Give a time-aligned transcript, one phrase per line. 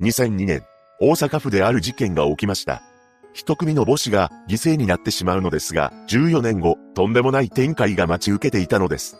[0.00, 0.64] 2002年、
[0.98, 2.82] 大阪府である事件が起きました。
[3.32, 9.16] 一組の母子が犠牲になってしまうのですが、14年後、とんでもない展開が待ち受けていたのです。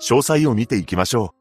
[0.00, 1.34] 詳細を見ていきましょ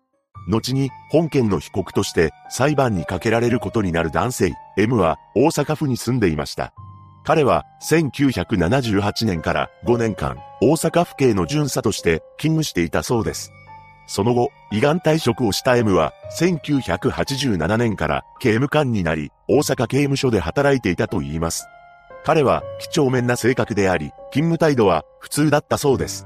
[0.48, 0.52] う。
[0.52, 6.74] 後に、本件の被告として裁判にかけられることになる男性、M は大阪府に住んでいました。
[7.26, 13.52] 彼は1978年から5年間、大阪府警の巡査として勤務していたそうです。
[14.08, 21.68] その後、胃がん退職をした M は、1987年から刑務官になり、大阪刑務所で働いていたと言います。
[22.24, 26.26] 彼は、几帳面な性格であり、勤務態度は普通だったそうです。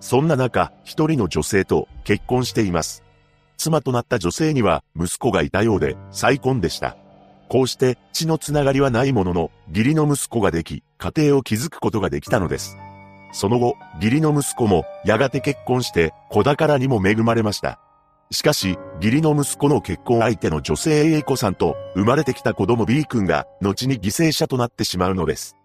[0.00, 3.04] そんな中、一人の女性と結婚しています。
[3.58, 6.96] 妻となった女性には息子がいたようで、再婚でした。
[7.48, 12.76] こうして血のつながりはないものの、義理の息子ができ、家庭を築くことができたのです。
[13.32, 17.78] その後、義理の息子もやがて結婚して子宝にも恵まれました。
[18.30, 25.56] しかし、義理の息子の結婚相手の女性 A 子さんと生まれてきた子供 B 君が後に犠牲者となってしまうのです。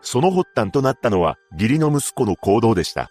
[0.00, 3.10] その発端となったのは義理の息子の行動でした。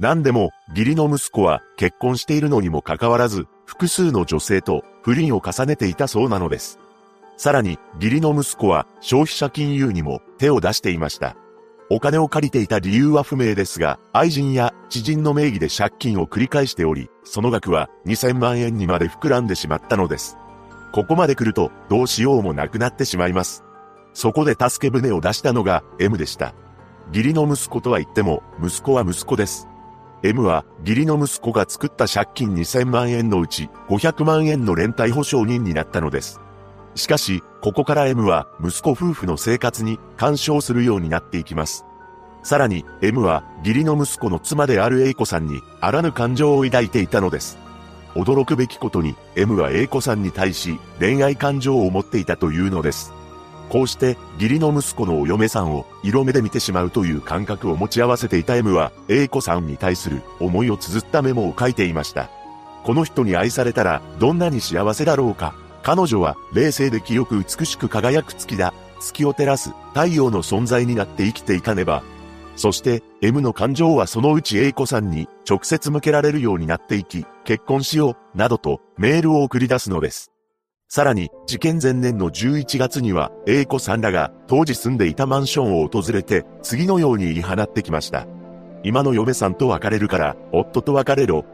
[0.00, 6.78] 何でも、義理の息子は結婚しているのにもかかわらず、複数の女性と不倫を重ねていたそうなのです。
[7.36, 11.36] さらに、義理の息子は消費者金融にも手を出していました。
[11.90, 20.36] お金を借りていた理由は不明ですが、愛人や知人の名義で借金を繰り返しており、その額は2000万円にまで膨らんでしまったのです。
[20.92, 23.64] ここまで来ると、どうしようもなくなってしまいます。
[24.12, 26.54] そこで助け舟を出したのが M でした。
[27.12, 29.68] 義理の息子とは言っても、息子は息子です。
[30.22, 36.40] M は義理の息子が作った借金2000万円のうち500万円の連帯保証人になったのです。
[36.98, 41.84] しかし、ここから M は息子夫婦の生活に干渉するようになっていきます。
[42.42, 47.58] さらに、M は義理の息子の妻である A 子さんにあらぬ感情を抱いていたのです。
[48.14, 53.12] 驚くべきことに M は A 子さんに対し恋愛感情を持っていたというのです。
[53.68, 62.30] こうして義理の息子のお嫁さんを色目で見てしまうという感覚を持ち合わせていた M は A 子さんに対する思いを綴ったメモを書いていました。
[62.82, 65.54] この人に愛されたらどんなに幸せだろうか。
[65.82, 68.74] 彼女は冷静で清く美しく輝く月だ。
[69.00, 72.02] 月を照らす太陽の存在になって生きていかねば。
[72.56, 80.32] そして M の感情はそのうち A 子さんに直接向けられるようになっていき、結婚しよう、などとメールを送り出すのです。
[80.88, 88.26] さらに、事件前年の11月には、A 子さんらが当時住んでいたマンションを訪れて、次のように言い放ってきました。
[88.82, 91.44] 今の嫁さんと別れるから、夫と別れろ。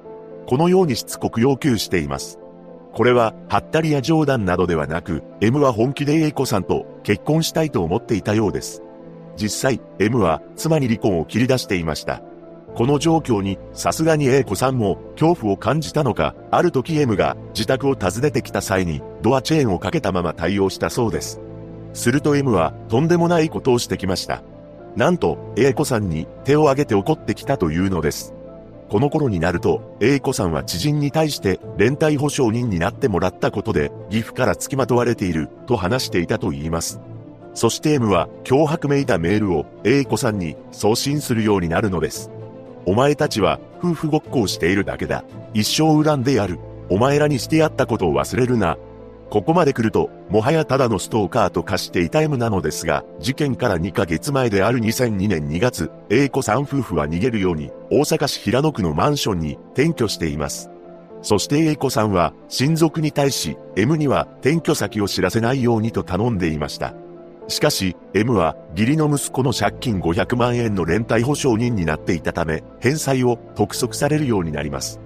[0.47, 2.39] このようにしつこく要求しています。
[2.94, 8.82] これは、はったりや冗談などではなく、M は本気で A 子さんと結婚したいと思っていたようです。
[9.37, 12.22] 実際、M は妻に離婚を切り出していました。
[12.77, 21.41] この状況に、さすがに A 子さんも恐怖を感じたのか、ある時 M が自宅を訪ねてきた際に、ドアチェーンをかけたまま対応したそうです。
[21.94, 24.43] すると M はとんでもないことをしてきました。
[24.97, 28.34] なんと、A 子さんに手を挙げて怒ってきたというのです。
[28.94, 37.00] この頃になると、A 子さんは知人に対して連帯保証人になってもらったことで、岐阜から付きまとわれている、と話していたと言います。
[37.55, 42.31] そして M は脅迫めいたメールを A 子さんに送信するようになるのです。
[42.87, 45.25] お前たちは夫婦ごっこをしているだけだ。
[45.55, 46.61] 一生恨んでやる。
[46.88, 48.78] お前らにしてやったことを忘れるな。
[49.31, 60.71] ここまで来ると、もはやただのストーカーと化していた M なのですが、事件から2ヶ月前である2002年2月、A 子さん夫婦は逃げるように、大阪市平野区のマンションに転居しています。
[61.23, 66.95] そして A 子さんは、親族に対し、M には転居先を知らせないようにと頼んでいました。
[67.49, 75.01] しかし、M は義理の息子の借金500万円の連帯保証人になっていたため、返済を督促されるようになります。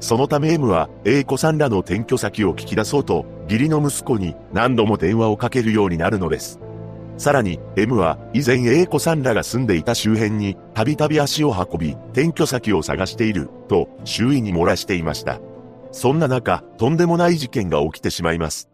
[0.00, 6.60] そのため M は A 子さんらの転居先を聞き出そうと、義理の息子に何度も電話をかけるようになるのです。
[7.18, 15.40] さらに、M は以前 A 子さんらが住んでいた周辺にたびたび足を運び、転居先を探している、と周囲に漏らしていました。
[15.90, 18.70] そんな中、とんでもない事件が起きてしまいます。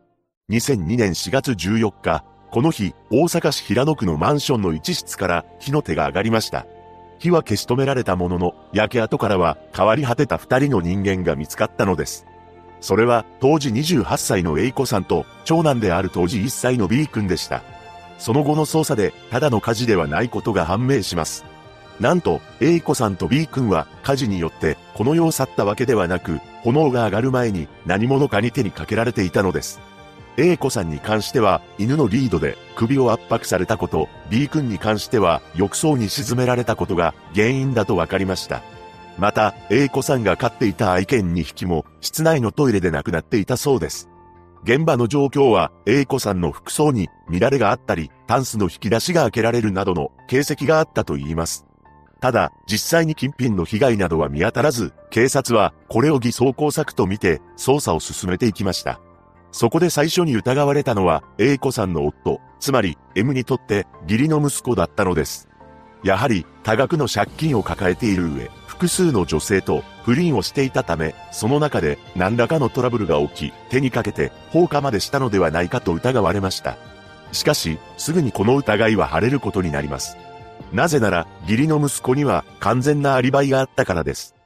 [0.51, 6.67] 2002年4月14日、この日、大阪市平野区のマンションの一室から火の手が上がりました。
[7.19, 12.27] 火は消し止められたものの、焼け跡からは変わり果てた二人の人間が見つかったのです。
[12.81, 17.63] それは当時28歳の A 子さんと長男である当時1歳の B 君でした。
[18.19, 21.45] その後の捜査でただの火事ではないことが判明します。
[22.01, 29.81] なんと A 子さんと B 君は火事によってこの世を去ったわけではなく、炎が上がる前に何者かに手にかけられていたのです。
[30.39, 38.63] A 子さんに関しては犬のリードで首を圧迫されたこと、B 君に関しては浴槽に沈められたことが原因だと分かりました。
[39.19, 44.09] また、A 子さんが飼っていた愛犬2匹も室内のトイレで亡くなっていたそうです。
[44.65, 51.65] 現場の状況は A 子さんの服装に乱れがあったり、タンスの引き出しが開けられるなどの形跡があったと言います。
[52.21, 59.01] ただ、実際に金品の被害などは見当たらず、警察はこれを偽装工作とみて捜査を進めていきました。
[59.53, 65.49] そこで最初に疑われたのは A 子さんの夫、つまり M にとって義理の息子だったのです。
[66.07, 76.77] やはり多額の借金を抱えている上、複数の女性と不倫をしていたため、その中で何らかのトラブルが起き、手にかけて放火までしたのではないかと疑われました。
[77.33, 80.17] しかし、すぐにこの疑いは晴れることになります。
[80.73, 84.37] なぜなら、義理の息子には完全なアリバイがあったからです。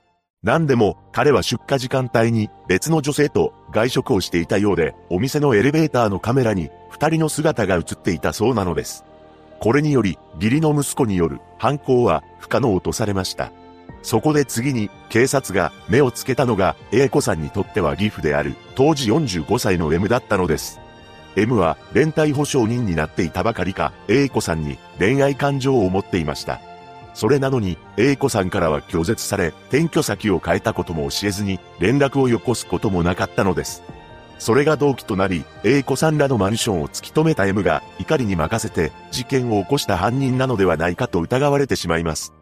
[0.43, 9.05] 何でも、彼は出荷時間帯に別の女性と外食をしていたようで、お店のエレベーターのカメラに二人の姿が映っていたそうなのです。
[9.61, 13.53] これにより、義理の息子による犯行は不可能とされました。
[14.03, 20.81] そこで次に警察が目をつけたのが A 子さんにとっては義父である当時45歳の M だったのです。
[21.37, 26.61] M は連帯保証人になっていたばかりか A 子さんに恋愛感情を持っていました。
[27.13, 33.83] それなのに A 子さんからは拒絶され転居先を変えたことも教えずに連絡をよこすこともなかったのです。
[34.41, 42.33] それが動機となり A 子さんらのマンションを突き止めた M が怒りに任せて事件を起こした犯人なのではないかと疑われてしまいます。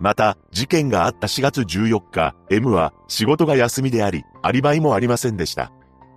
[0.00, 5.70] また、事件があった4月14日、M は仕事が休みであり、アリバイもありませんでした。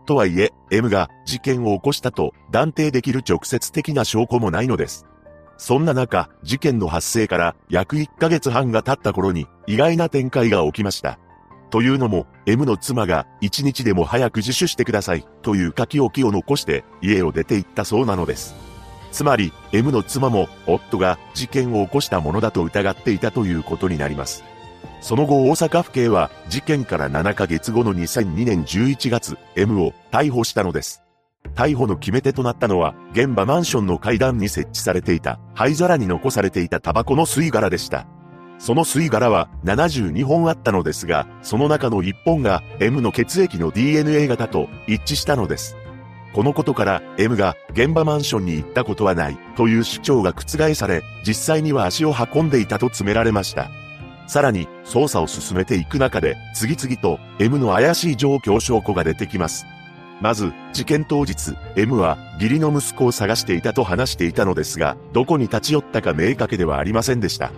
[0.08, 5.06] とはいえ、M が事件を起こしたと断定できる直接的な証拠もないのです。
[5.58, 11.20] そんな中、事件の発生から約1ヶ月半が経った頃に意外な展開が起きました。
[11.76, 18.56] というのも、M の妻が1日でも早く自首してくださいという書き置きを残して家を出て行ったそうなのです。
[19.12, 24.46] つまり、M の妻も、夫が事件を起こしたものだと疑っていたということになります。
[25.02, 31.04] その後大阪府警は事件から7ヶ月後の2002年11月、M を逮捕したのです。
[31.56, 38.08] 逮捕の決め手となったのは、現場マンションの階段に設置されていた灰皿に残されていたタバコの吸い殻でした。
[38.58, 45.76] その吸い殻は72本あったのですが、その中の1本が M の血液の DNA 型と一致したのです。
[46.34, 53.70] このことから M が現場マンションに行ったことはないという主張が覆され、実際には足を運んでいたと詰められました。
[54.28, 59.66] さらに、捜査を進めていく中で、次々と M の怪しい状況証拠が出てきます。
[60.22, 67.52] まず、事件当日、M は義理の息子を探していたと話していたのですが、どこに立ち寄ったか明確ではありませんでした。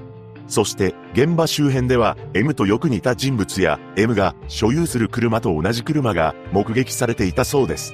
[0.48, 7.94] そして、現場周辺では、M とよく似た人物や、M が所有する車と同じ車が目撃されていたそうです。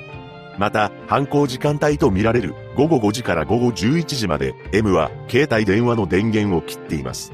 [0.59, 7.33] また、犯行時間帯とみられる午後5時から午後11時まで M は携帯電話の電源を切っています。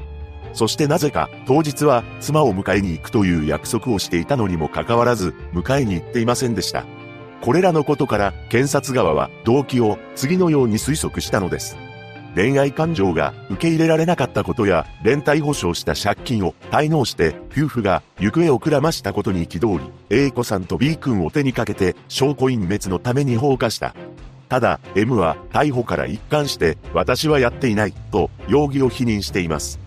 [0.52, 6.84] そしてなぜか当日は妻を迎えに行くという約束をしていたのにもかかわらず迎えに行っていませんでした。
[7.40, 11.76] これらのことから検察側は動機を次のように推測したのです。
[12.34, 23.94] 恋愛感情が受け入れられなかったことや、連帯保証した借金を滞納して、夫婦が行方をくらましたことに憤り、A 子さんと B 君を手にかけて、証拠隠滅のために放火した。
[24.48, 29.80] ただ、M は逮捕から一貫して、私はやっていない、と容疑を否認しています。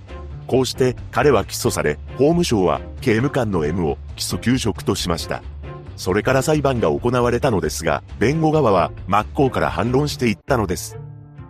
[0.48, 5.42] こうして彼は起訴され、法務省は刑務官の M を起訴休職としました。
[5.96, 10.98] それから裁判が行われたのですが、弁護側は真っ向から反論していったのです。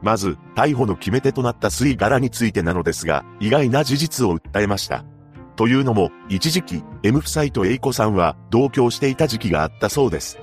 [0.04, 5.06] まず、逮捕の決め手となった吸い殻についてなのですが、意外な事実を訴えました。
[5.56, 10.40] というのも、一時期、M 夫妻と A 子さんは同居していた時期があったそうです。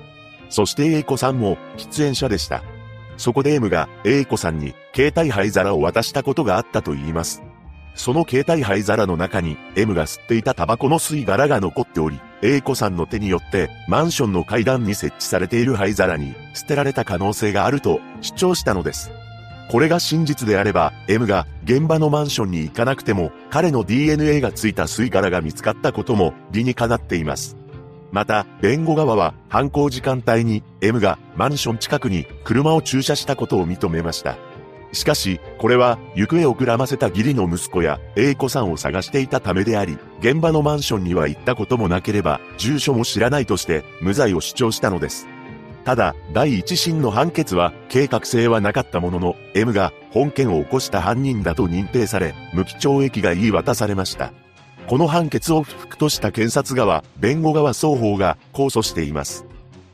[0.48, 2.62] そして A 子さんも喫煙者でした。
[3.16, 7.42] そこで M が A 子さんに携帯灰皿を渡したことがあったと言います。
[7.94, 19.10] その携帯灰皿の中に M が吸っていたタバコの吸い殻が残っており、A 子さんの手によってマンションの階段に設置されている灰皿に捨てられた可能性があると主張したのです。
[19.70, 27.56] これが真実であれば、M が現場のマンションに行かなくても、彼の DNA がついた吸い殻が見つかったことも理にかなっています。
[28.10, 34.36] また、弁護側は犯行時間帯に M がマンション近くに車を駐車したことを認めました。
[34.90, 45.28] しかし、これは行方をくらませた義理の息子や A 子さんを探していたためであり、現場のマンションには行ったこともなければ、住所も知らないとして無罪を主張したのです。
[45.90, 54.32] ただ、第一審の判決は計画性はなかったものの、M が本件を起こした犯人だと認定され、無期懲役が言い渡されました。
[54.86, 59.44] この判決を不服とした検察側、弁護側双方が控訴しています。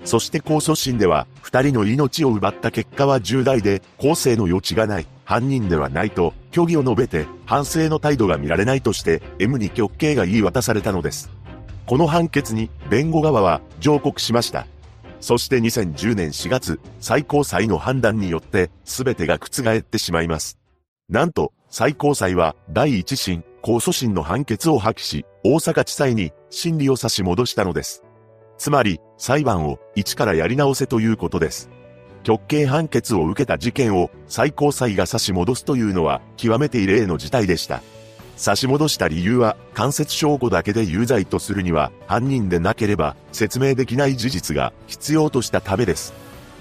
[0.05, 11.31] そして控訴審では、二人の命を奪った結果は重大で、公正の余地がない、犯人ではないと、虚偽を述べて、反省の態度が見られないとして、M に極刑が言い渡されたのです。
[11.87, 14.67] この判決に、弁護側は上告しました。
[15.21, 20.59] そして2010年4月、最高裁の判断によって、全てが覆ってしまいます。
[21.09, 28.03] なんと、最高裁は、第一審、控訴審の判決を破棄し、大阪地裁に、審理を差し戻したのです。
[28.59, 31.71] つまり、裁判を、一からやり直せということです。
[32.23, 37.83] 極刑判決を受けた事件を、最高裁が差し戻すというのは、極めて異例の事態でした。
[38.37, 46.13] 差し戻した理由は、間接証拠だけで有罪とするには、犯人でなければ、説明できない事実が必要としたためです。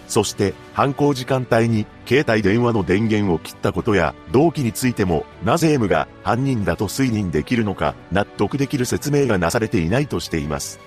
[0.07, 10.79] そして、犯行時間帯に、携帯電話の電源を切ったことや、動機についても、なぜ M が犯人だと推認できるのか、納得できる説明がなされていないとしています。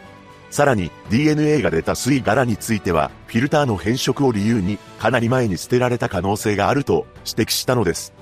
[0.51, 8.18] さらに、DNA が出た吸い殻については、フィルターの変色を理由に、かなり前に捨てられた可能性があると指摘したのです。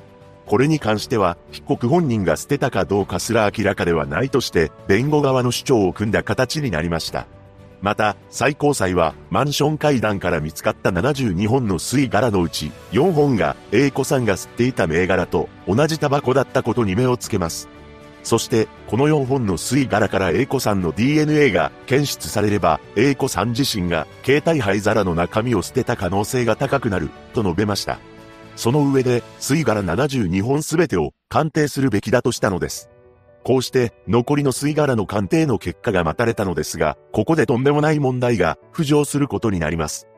[0.47, 7.27] これに関しては、被告本人が捨てたかどうかすら明らかではないとして、弁護側の主張を組んだ形になりました。
[7.83, 17.69] また、最高裁は、マンション階段から見つかった72本の吸い殻のうち、4本が、A 子さんが吸っていた銘柄と、同じタバコだったことに目をつけます。
[18.23, 27.99] そして、この4本の吸い殻から A 子さんの DNA が検出されれば、A 子さん自身が、携帯灰皿の中身を捨てた可能性が高くなる、と述べました。
[28.57, 32.91] その上で、吸い殻72本すべてを鑑定するべきだとしたのです。
[33.45, 40.09] こうして、残りの吸い殻の鑑定の結果が待たれたのですが、ここでとんでもない問題が浮上することになります。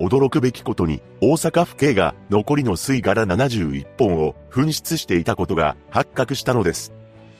[0.00, 6.92] 驚くべきことに、大阪府警が残りの吸い殻71本を紛失していたことが発覚したのです。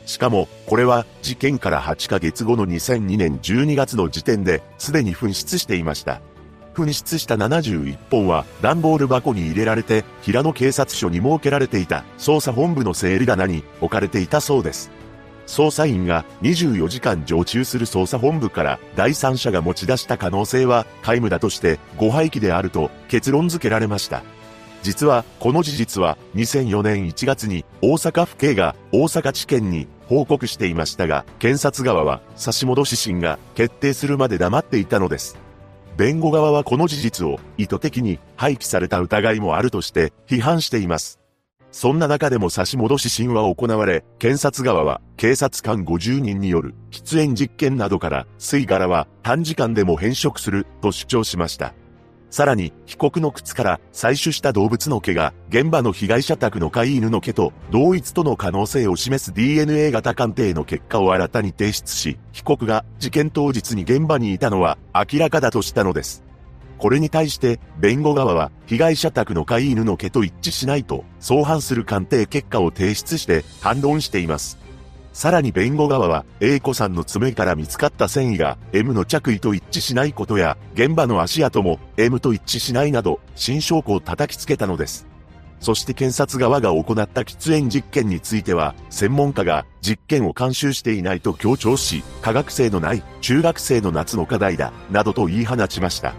[0.06, 6.20] しかも、これは事件から8ヶ月後の2002年12月の時点ですでに紛失していました。
[6.74, 14.90] 紛失した71本は段ボール箱に入れられて平野警察署に設けられていた捜査本部の整理棚に置かれていたそうです。
[15.46, 24.22] 捜査員が24時間常駐する捜査本部から第三者が持ち出した可能性は皆無だとして誤廃棄であると結論付けられました。
[24.82, 35.43] 実はこの事実は2004年1月に大阪府警が大阪地検に報告していましたが検察側は差し戻し審が決定するまで黙っていたのです。
[35.96, 41.20] 弁護側はこの事実を意図的に廃棄された疑いもあるとして批判しています。
[41.70, 51.74] そんな中でも差し戻し審は行われ、検察側は警察官50人による喫煙実験などから吸い殻は短時間でも変色すると主張しました。
[52.34, 66.24] さらに、被告の靴から採取した動物の毛が、現場の被害者宅の飼い犬の毛と同一との可能性を示す DNA 型鑑定の結果を新たに提出し、被告が事件当日に現場にいたのは明らかだとしたのです。
[66.76, 74.63] これに対して、弁護側は、被害者宅の飼い犬の毛と一致しないと、相反する鑑定結果を提出して反論しています。
[75.14, 85.06] さらに弁護側は、A 子さんの爪から見つかった繊維が M の着衣と一致しないことや、現場の足跡も M と一致しないなど、新証拠を叩きつけたのです。
[85.60, 96.12] そして検察側が行った喫煙実験については、専門家が実験を監修していないと強調し、科学性のない中学生の夏の課題だ、などと言い放ちました。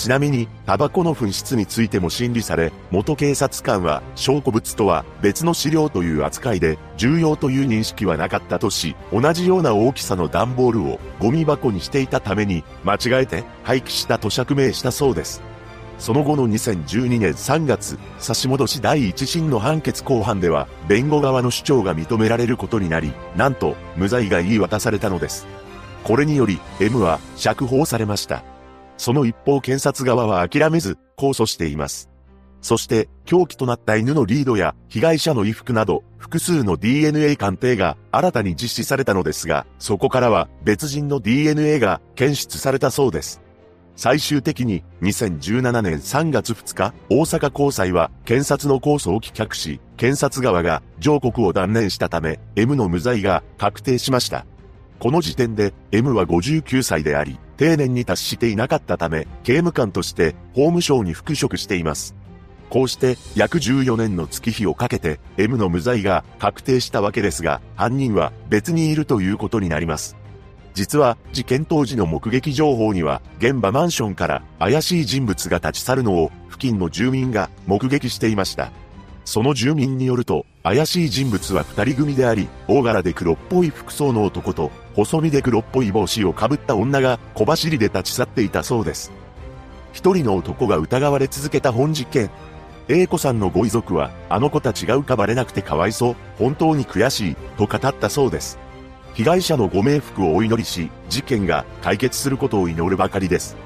[0.00, 15.42] ちなみに、タバコの紛失についても審理され、元警察官は、証拠物とは別の資料という扱いで、重要という認識はなかったとし、同じような大きさの段ボールをゴミ箱にしていたために、間違えて廃棄したと釈明したそうです。
[15.98, 25.46] その後の2012年3月、差し戻し第一審の判決公判では、弁護側の主張が認められることになり、なんと、無罪が言い渡されたのです。
[26.04, 28.49] これにより、M は釈放されました。
[29.00, 32.10] その一方検察側は諦めず、控訴しています。
[32.60, 43.40] そして、凶器となった犬のリードや被害者の衣服など、複数の DNA 鑑定が新たに実施されたのですが、そこからは別人の DNA が検出されたそうです。
[43.96, 54.44] 最終的に2017年3月2日、大阪高裁は検察の控訴を棄却し、検察側が上告を断念したため、M の無罪が確定しました。
[55.00, 62.14] この時点で M は59歳であり、定年に達していなかったため、刑務官として法務省に復職しています。
[62.68, 70.16] こうして約14年の月日をかけて M の無罪が確定したわけですが、犯人は別にいるということになります。
[70.74, 78.70] 実は事件当時の目撃情報には現場マンションから怪しい人物が立ち去るのを付近の住民が目撃していました。
[79.24, 89.10] その住民によると、怪しい人物は二人組であり、大柄で黒っぽい服装の男と、細身で黒っぽい帽子をかぶった女が小走りで立ち去っていたそうです。
[89.94, 92.30] 一人の男が疑われ続けた本実験。
[92.88, 98.58] A 子さんのご遺族は、あの子たちが浮かばれなくてかわいそう、本当に悔しい、と語ったそうです。
[99.14, 103.56] 被害者のご冥福をお祈りし、事件が解決することを祈るばかりです。